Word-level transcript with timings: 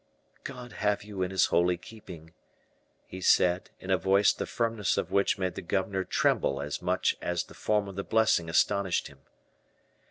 "God 0.43 0.71
have 0.71 1.03
you 1.03 1.21
in 1.21 1.29
his 1.29 1.45
holy 1.53 1.77
keeping," 1.77 2.33
he 3.05 3.21
said, 3.21 3.69
in 3.79 3.91
a 3.91 3.99
voice 3.99 4.33
the 4.33 4.47
firmness 4.47 4.97
of 4.97 5.11
which 5.11 5.37
made 5.37 5.53
the 5.53 5.61
governor 5.61 6.03
tremble 6.03 6.59
as 6.59 6.81
much 6.81 7.15
as 7.21 7.43
the 7.43 7.53
form 7.53 7.87
of 7.87 7.95
the 7.95 8.03
blessing 8.03 8.49
astonished 8.49 9.09
him. 9.09 9.19